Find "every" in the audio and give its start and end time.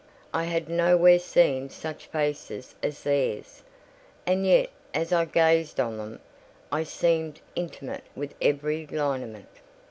8.41-8.87